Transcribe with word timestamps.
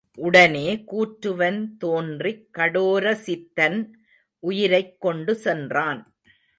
உடனே 0.15 0.83
கூற்றுவன் 0.91 1.77
தோன்றிக் 1.77 2.47
கடோரசித்தன் 2.57 3.91
உயிரைக்கொண்டு 4.39 5.39
சென்றனன். 5.43 6.03